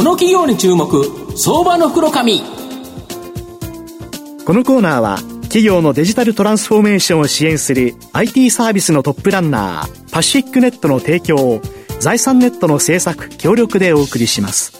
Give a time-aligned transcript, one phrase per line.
[0.00, 0.88] この企業に注目
[1.36, 2.40] 相場の袋紙。
[4.46, 11.60] このコーナーは企業のデジタルトランスフォーメーションを支援する IT サービスのトップランナーパシフィックネットの提供を
[11.98, 14.72] 財産ネットの制作協力でお送りします。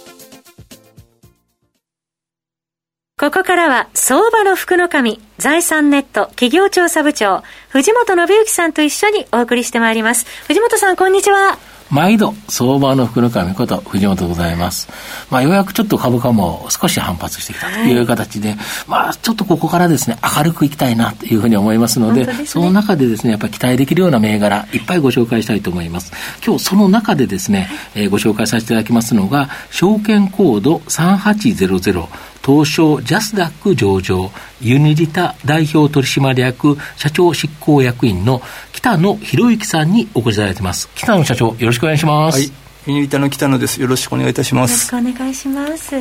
[3.18, 10.25] ここからは相場の福の神財産ネット企業調査部長藤本信之さんと一緒にお送りしてまいります。
[10.46, 11.59] 藤本さんこんにちは
[11.91, 14.88] 毎度、相場の福の神こと藤本でございます。
[15.28, 26.12] まあ、ようやくちょっと株価も少し反発してきたという形で、はい、まあ、ちょっとここからですね、明るくいきたいなというふうに思いますので、でね、その中でですね、やっぱり期待できるような銘柄、いっぱいご紹介したいと思います。
[26.45, 32.07] 今日その中でですね、えー、ご紹介させていただきますのが、証券コード3800、
[32.45, 34.30] 東証ジャスダック上場、
[34.61, 40.89] ユニリタ代表取締役社長執行役員の北野博之さんにお越しいただいてます。
[40.95, 42.39] 北野社長、よろしくお願いします。
[42.39, 42.70] はい。
[42.87, 43.79] ユニリタの北野です。
[43.80, 44.91] よろしくお願いいたします。
[44.95, 45.95] よろしくお願いします。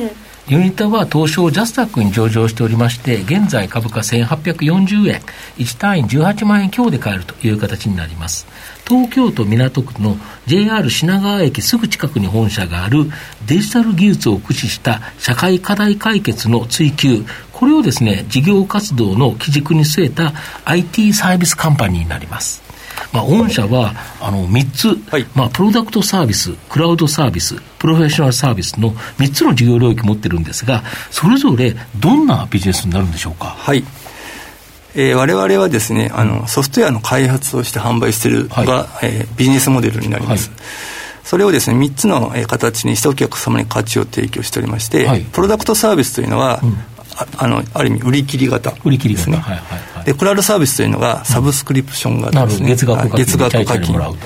[0.48, 5.20] ユニタは東証ジャスダックに上場しておりまして、現在株価1840円、
[5.58, 8.46] 1単位18万円強で買えるという形になります。
[8.88, 13.10] 東京都港区の JR 品川駅すぐ近くに本社がある
[13.46, 20.32] デジタル技術を駆使した社会課題解決の追求、これをですね、事業活動の基軸に据えた
[20.64, 22.69] IT サービスカンパニーになります。
[23.12, 33.46] まあ、御社はあの3つ、はい、まあ、プロダクトサービス、クラウドサービス、プロフェッショナルサービスの3つの事業領域を持ってるんですが、それぞれどんなビジネスになるんでしょうか？
[33.46, 33.84] はい。
[34.92, 40.58] えー、我々はですねあのソフトウェアの開発をして販売しているが、はい、えー、ビジネスモデルになります、はい、
[41.22, 46.76] それをですね3つの、えー、形にしてお客様に価値を提供しておりまして、はい、プロダクトサービスというのは、うん、
[47.20, 48.72] ああのある意味売り切り型。
[48.84, 49.60] 売り切りですね、はい
[50.04, 54.16] でクラウドサービスというのがサブスクリプション型ですね、月額月額課金、はい、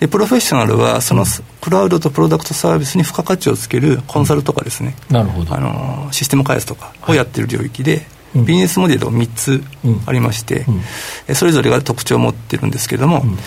[0.00, 1.24] でプロフェッショナルはその
[1.60, 5.54] クラウドとプロダクトサービスに付加価値をつけるコンサルとかですね、うん、なるほど。
[5.54, 9.62] あのシステム開発とかをやっている領域で、ビジネスモデルが3つ
[10.06, 10.64] ありまして、
[11.28, 13.38] うん、それぞれが特徴を持ってるんですけれども、うん、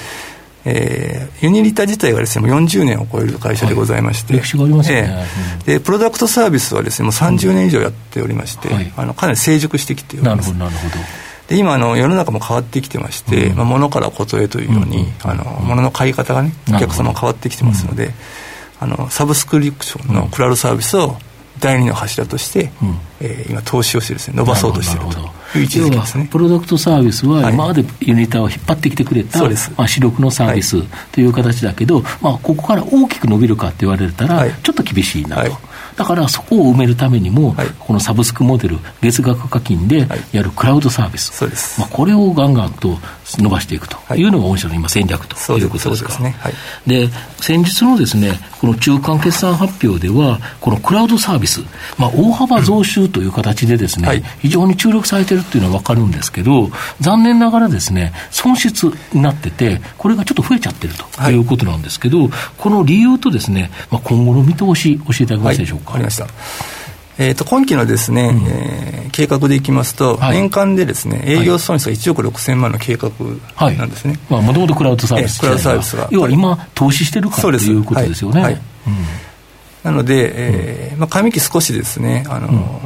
[0.65, 5.27] えー、ユニリタ自体がですねもう40年を超える会社でございまして、はい、歴史がありますね、
[5.59, 10.53] えー、でプロダクトサービスはですねもう30年以上やっておりまして、うん、あのかなり成熟してきております。
[10.53, 11.03] なるほどなるほど。
[11.47, 18.11] で今あの世の中も変わってきてまして、うん、まあ、物からことへというように、あの物の買い方がねお客様変わってきてますので、
[18.79, 21.17] あのサブスクリプションのクラウドサービスを
[21.59, 25.21] 第二の柱として、うん、えー、今投資をしてですね伸ばそうとしていると
[26.29, 30.81] プロダクトサービスは今までユニターを引っ張ってきてくれた、はい、まあ、主力のサービス
[31.11, 35.57] という形だけど、はい、まあ、ここから大きく伸びるかって言われたら、ちょっと厳しいなと。
[35.95, 41.79] だからそこを埋めるためにも、はい、このサブスクモデル、月額課金でやるクラウドサービス、そうです。
[41.79, 44.23] まあ、これをガンガンと伸ばしていくとい。
[44.23, 46.17] うのが御社の今、戦略ということですか。
[46.17, 46.35] で、ね。
[46.39, 46.53] はい、
[46.87, 47.09] で
[47.39, 51.59] 先日のですねこの中間決算発表では、このクラウドサービス、
[51.97, 56.69] まあ、大幅増収という形でですね、はい、非常に注力されてるっていうのは分かるんですけど、
[57.01, 66.27] 残念ながらですね、損失になってて、これがちょっと増えちゃってるということなんですけど、はい、この理由とですね、まあ、今後の見通し、教えていただけますでしょうかりました。
[67.17, 73.11] えーと、今期のですね、うん、えー、計画でいきますと、はい、年間でですね営業損失が1億6000万の計画
[73.77, 76.07] なんですね、はい、まあ、もともとクラウドサービス、クラウドサービスが。
[76.11, 78.53] 要は今投資してるかということですよね、はい。
[78.53, 78.61] うん、
[79.83, 82.79] なので、えーまあ、上期少しですねあの、うん、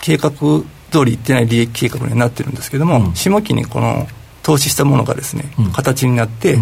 [0.00, 4.08] 計画通りいってない利益計画になってるんですけども、下期にこの
[4.42, 6.58] 投資したものがですね、形になって、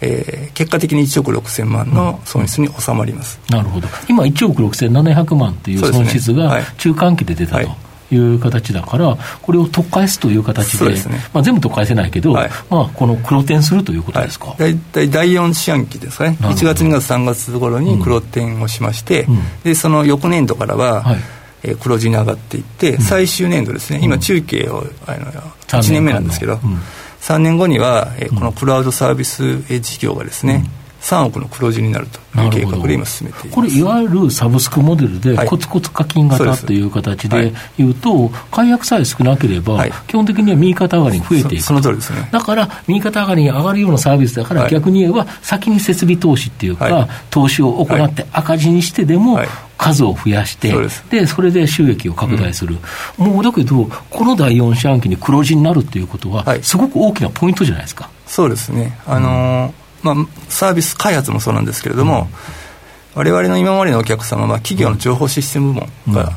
[0.00, 7.62] えー、結果的に1億6000万の損失に収まります、うん、なるほど、今、1億6700万という損失が中間期で出たと。
[7.62, 7.68] い。
[8.14, 21.16] う形だから、これを特化すという形で、でね、まあ、全部特化せないけど、はい、まあ、この黒点するということですか、大、体、第4四半期ですかね、1月、2月、3月頃に黒点をしまして、うん、でその翌年度からは、はい。
[21.62, 25.32] えー、黒字に上がっていって、うん、最終年度ですね、今、中継をあの
[25.66, 26.60] 1年目なんですけど。
[26.62, 26.80] うん
[27.26, 30.64] 3年後には、えー、このクラウドサービス事業がですね、
[31.00, 33.54] 3億の黒字になるという計画で今進めています。
[33.56, 37.82] これいわゆるサブスクモデルでコツコツ課金型という形でい。
[37.82, 41.64] うと、解約さえ少なければ、基本的には右肩上がりに増えていく。
[41.64, 42.28] その通りですね。
[42.30, 49.40] だから右肩上がりに上がるようなサービスだから、逆に言えば先に設備投資っていうか、投資を行って赤字にしてでも、
[49.76, 52.76] 数を増やして、そでそれで収益を拡大する、
[53.18, 58.08] うん、もうだけど、この第4四半期に黒字になるっていうことは、すごく大きなポイントじゃないですか。
[58.26, 60.14] そうですね、あのーまあ、
[60.48, 62.28] サービス開発もそうなんですけれども、
[63.14, 66.32] われわれの今までのお客様は企業の情報システム部門が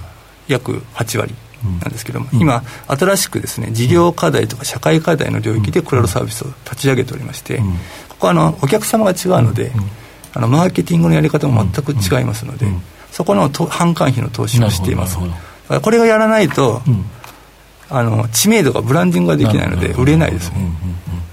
[0.47, 1.35] 約8割
[1.81, 7.59] なんですけれども、今、新しくですね事業課題とか社会課題の領域でクラウドサービスを立ち上げておりまして、
[8.09, 9.71] ここはあのお客様が違うので、
[10.33, 12.65] あのマーケティングのやり方も全く違いますので、
[13.11, 15.17] そこの販管費の投資をしています。
[15.81, 17.05] これがやらないと、うん、
[17.89, 20.57] あの知名度がブランディングができないので売れないですね、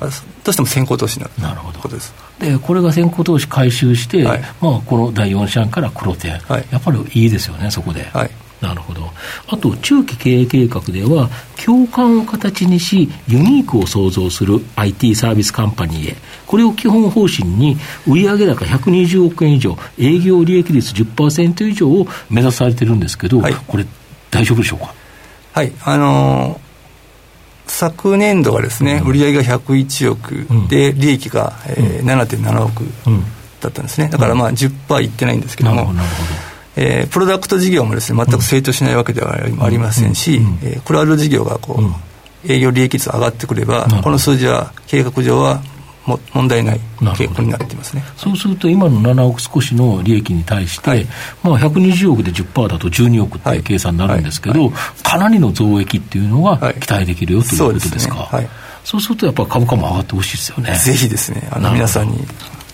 [0.00, 0.06] ど
[0.50, 2.14] うしても先行投資になるということです。
[2.38, 8.30] でこれが先行投資回収して、はい、まあ、この第4四半から黒点、はい、やっぱりいいですよねそこで、はい、
[8.60, 9.10] なるほど。
[9.48, 11.28] あと、中期経営計画では、
[11.62, 17.76] 共感を形にし、ユニークを創造する IT サービスカンパニーへ、これを基本方針に、
[18.06, 23.84] 売上高120億円以上、営業利益率10%以上を目指されてるんですけど、はい、これ、
[24.30, 24.94] 大丈夫でしょうか？
[25.52, 26.66] はい、あのー
[27.68, 32.84] 昨年度がですね、うん、売上が101億で、利益が、えー、7.7億
[33.60, 35.92] だったんですね、だからまあ10%いってないんですけども、
[36.76, 40.58] えー、プロダクト事業もですね全く成長しないわけではありませんし、うん。
[40.62, 41.80] えー、クラウド事業がこ
[42.44, 45.60] う、営業利益率上がってくれば、この数字は計画上は
[46.06, 48.02] も問題ない傾向になっていますね。
[48.16, 51.06] そうすると、今の7億少しの利益に対して、はい、
[51.42, 54.70] まあ、120億で10%だと12億っていう計算になるんですけど、はい。
[54.70, 58.28] はい、かなりの増益っていうのが期待できるよということですか。
[58.30, 58.48] そう、ね、
[58.84, 60.74] そうするとやっぱ株価も上がってほしいですよね。
[60.76, 62.18] ぜひですね、あの皆さんに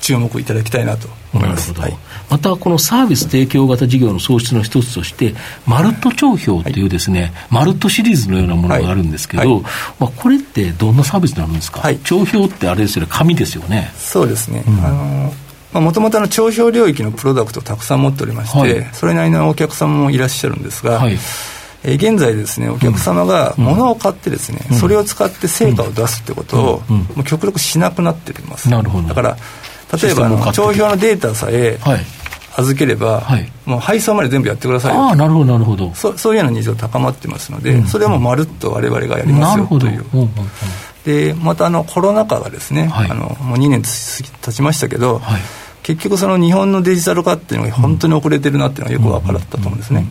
[0.03, 1.73] 注目いただきたいなと思います。
[1.73, 1.97] はい、
[2.29, 5.35] また、このサービス提供型事業の創出の一つとして、
[5.65, 9.63] マルット帳票っていうですね、はい、マルットシリーズのようなものがあるんですけど、はい、
[10.01, 13.93] まあ、これってどんなサービスになるんですか、はい、帳票ってあれですよね、紙ですよね。
[13.97, 14.65] そうですね。
[14.67, 14.89] うん、あ
[15.75, 21.01] のもともと帳票領域のプロダクトをたくさん持っておりまして、それなりのお客様もいらっしゃるんですが、
[21.85, 28.71] え現在ですねお客様が物を買ってですね、うん、それを使って成果を出すってことを、うん、もう極力しなくなっています。
[28.71, 29.09] なるほど。
[29.09, 29.37] だから
[30.01, 31.79] 例えば帳票のデータさえ
[32.57, 35.95] 預ければ、はい、もう配送まで全部やってくださいああなるほどなるほど。
[35.95, 40.05] そそういうようなニーズが高まってますので、うん、それはもうまるっと我々がやりますよという。
[41.05, 45.41] でまたあのコロナ禍がですね、はい、あのもう2年経ちましたけど、はい、
[45.83, 50.07] 結局その日本のデジタル化っていうのが本当に遅れてるなっていうのがよく分かったと思うんですね。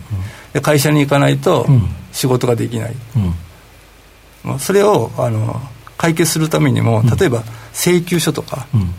[0.53, 1.65] で会社に行かないと
[2.11, 2.95] 仕事ができない、
[4.45, 5.61] うん、それをあの
[5.97, 7.43] 解決するためにも例えば
[7.73, 8.81] 請求書とか、うん。
[8.81, 8.93] えー、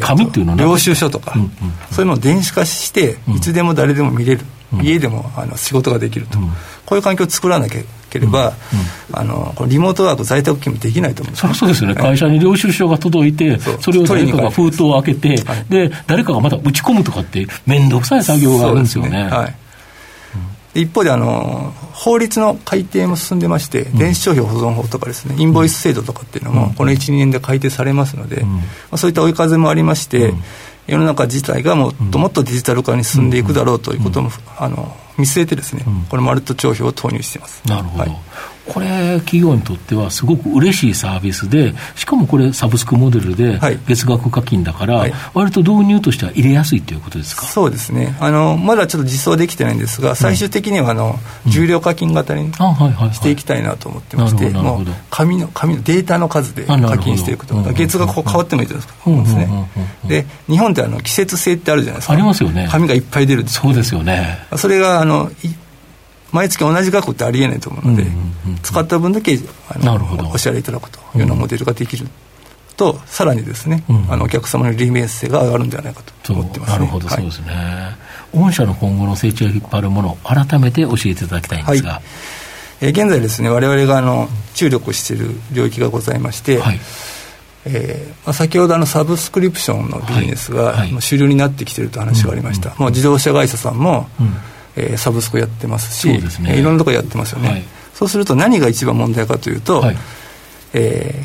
[0.00, 1.34] 紙っていうのは領収書とか、
[1.90, 4.42] そういうのを電子化していつでも誰でも見れる、
[4.72, 6.48] うん、家でもあの仕事ができると、うん、
[6.86, 7.84] こういう環境を作らなけ
[8.18, 8.54] れば、
[9.12, 19.24] あのこリモートワーク在宅勤務できないと思うんですそそうですよね、会社に領収書が届いてそれを誰かが封筒を開けて、はい、で誰かがまた打ち込むとかって面倒くさい作業があるんですよね。
[19.24, 19.65] はい
[20.80, 28.60] 一方であの法律の改定も進んでまして、電子商標保存法とかですねインボイス制度とかっていうのもこの12年で改定されますので、ま
[28.92, 30.34] あ、そういった追い風もありまして、
[30.86, 37.62] 世の中自体がもっともっとデジタル化に進んでいくだろうということも、あの見据えてですね、このマルット帳票を投入しています。
[37.66, 48.16] なるほど、はいこれ、企業にとってはすごく嬉しいサービスで、しかもこれ、サブスクモデルで、月額課金だから、割と導入としては入れやすいということですか、そうですね。
[48.20, 59.70] あの、まだちょっと実装できてないんですが、最終的にはあの、重量課金型にしていきたいなと思ってまして、もう紙の紙のデータの数で課金していくと、月額変わってもいいじゃないですか、ね。
[60.06, 62.68] で日本ってあの季節性ってあるじゃないですか、ありますよね。
[62.70, 64.38] 紙がいっぱい出るそうですよね。
[64.56, 65.30] それがあの
[66.36, 68.04] 毎月同じ額ってありえないと思うので、
[68.62, 69.38] 使った分だけ
[69.70, 72.06] あのお支払いいただくというようなモデルができる
[72.76, 77.96] と、さらにですね、あのお客様の利便性が上がるんではないかと思ってます、ね、なるほど、そうですね。
[78.34, 81.92] 御社の今後の成長を引っ張るもの、改めて教えていただきたいんですが。
[81.92, 82.02] はい。
[82.82, 86.80] えー、現在ですね、われわれがあの注力している領域がございまして、はい。
[87.64, 94.36] えーまあ、先ほどあのサブスクリプションのビジネスが、主流になってきているという話がありました、もう自動車会社さんも、うん
[94.76, 97.64] えー、サブスクやってますしね、えー、いろんなところやってますよね、はい、
[97.94, 99.96] そうすると何が一番問題かというと、はい、
[100.74, 101.24] え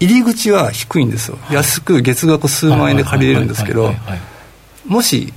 [0.00, 3.92] ー、入り口は低いんですよ、はい、安く月額数万円で借りれるんですけど
[4.86, 5.32] もし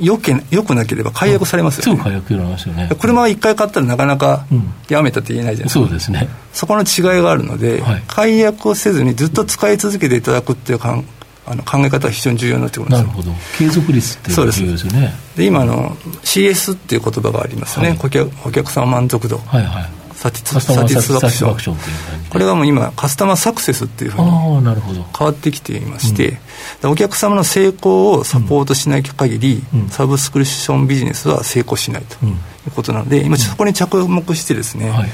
[0.00, 2.90] よけよくなければ解約されますよね、解約られますよね。
[3.00, 4.46] 車は1回買ったらなかなか
[4.88, 6.28] やめたって言えないじゃないですか、そうですね。
[6.52, 11.04] そこの違いがあるので、解約をせずにずっと使い続けていただくっていう感
[11.46, 13.30] あの考え方は非常に重要になってくるんですなるほど。
[13.56, 15.14] 継続率っていうのが重要ですよね。
[15.36, 19.84] で今の CS っていう言葉がありますね、はい、お客お客様満足度、はいはい、
[20.14, 21.76] サティスサティスファクション。
[22.30, 26.38] これはもう今カスタマーサクセスっていうふうに変わってきていまして、
[26.82, 32.28] うん、お客様の成功をサポートしない限り、うん、サブスクリプションビジネスは成功しないとい
[32.66, 35.08] うことなので、今そこに着目してですね、はい。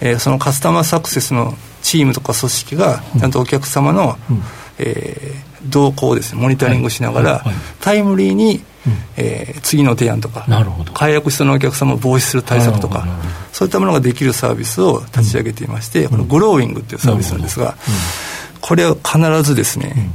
[0.00, 4.42] えー、そのカスタマーサクセスのチームとか組織がちゃんとお客様の、うん、
[4.78, 7.44] えー動向をです、ね、モニタリングしながら、
[7.80, 10.46] タイムリーに、うん、えー、次の提案とか
[10.92, 13.06] 解約しそうなお客様を防止する対策とか
[13.52, 17.70] そういったものができるサービスを立ち上げていまして、うん、このグローイングっていうサービスなんですが、
[18.54, 20.10] うん、これは必ずですね、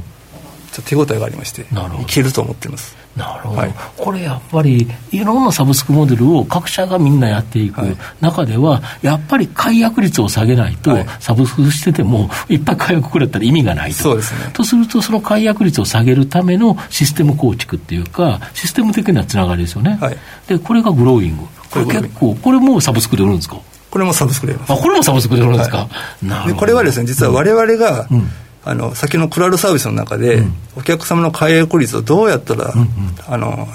[0.84, 1.66] 手応えがありましてい
[2.06, 2.96] けると思っています。
[3.16, 13.96] なるほど、はい、これやっぱりいろんなサブスクモデルを各社がみんなやっていく中では、やっぱり解約率を下げないと、サブスクしててもいっぱい解約くれたら意味がないと。
[13.96, 21.42] そうです、ね、とするとその解約率を下げるためのシステム構築っていうかシステム的なつながりですよね、はい、でこれがグローイング。
[21.68, 23.60] これ結構これもサブスクで売るんですか？
[23.90, 24.72] これもサブスクで売ります。
[24.72, 25.88] あこれもサブスクで売るんですか、は
[26.22, 28.30] い、なるほどこれはですね実は我々が、うんうん
[28.64, 32.88] あの先のクラウドサービスの中で、うん、お客様の解約率をどうやったら、うんうん、
[33.26, 33.66] あの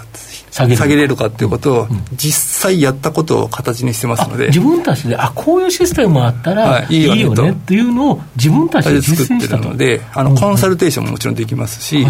[0.51, 4.48] 下げれるかっていうことを、実際やったことを形にしてますので。
[4.48, 12.06] 自分たちであこういうシステムあったらいいよねっていうのを自分たちで作ってるのであの、コンサルテーションももちろんできますし、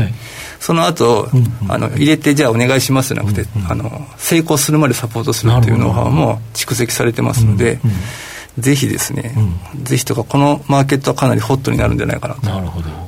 [0.59, 1.27] その後、
[1.67, 7.79] あの入れてじゃあお願いしますじゃなくて、あの成功するまでサポートするっていうノウハウも蓄積されてますので、
[8.57, 9.33] ぜひですね、
[9.75, 12.41] うん、ぜひとか、このマーケットはかなりホットになるんじゃないかなと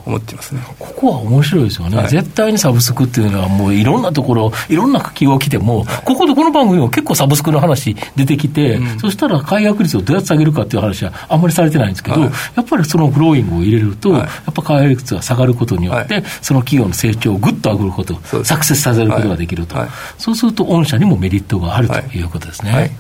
[0.06, 0.62] 思ってますね。
[0.78, 19.76] ここは面白いですよね、はい、絶対にサブスクっていうのは、もういろんなところ、いろんな企業来ても、ここでこの番組も結構サブスクの話出てきて、うん、そしたら解約率をどうやって下げるかっていう話はあんまりされてないんですけど、はい、やっぱりそのグローイングを入れると、はい、やっぱ解約率が下がることによって、その企業の成長をぐっと上げること、サクセスさせることができると、
[20.20, 22.28] そうすると、御社にもメリットがあるとい。
[22.28, 22.92] うことですね。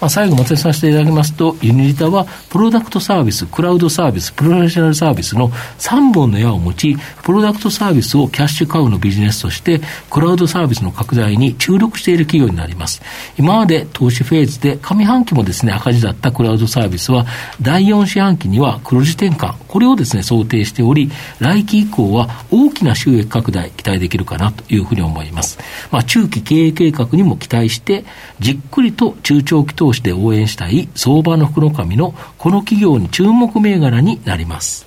[0.00, 13.02] まあ、最後まとめさせていただきますと、ユニリタは、プロダクトサービス、クラウドサービス、プロフェッショナルサービスの3本の矢を持ち、プロダクトサービスをキャッシュカウのビジネスとして、クラウドサービスの拡大に注力している企業になります。
[13.38, 17.26] 今まで投資フェーズで上半期もですね、赤字だったクラウドサービスは、
[17.60, 25.58] 第4四半期には黒字転換、これをですね、想定しており、来期以降は大きな収益拡大期待できるかなというふうに思います。
[25.90, 28.04] まあ、中期経営計画にも期待して、
[28.40, 34.86] じっくりと中長期投投資で応援したい相場の福の神のこの企業に注目銘柄になります。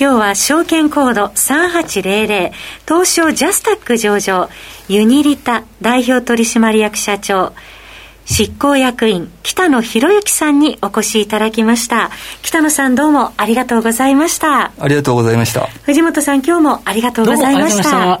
[0.00, 2.52] 今日は証券コード3800
[2.86, 4.48] 東証ジャスタック上場
[4.88, 7.52] ユニリタ代表取締役社長
[8.24, 12.10] 執行役員北野博之さんにお越しいただきました。
[12.42, 14.72] 北野さんどうもありがとうございました。
[14.78, 15.66] ありがとうございました。
[15.82, 18.20] 藤本さん今日もありがとうございました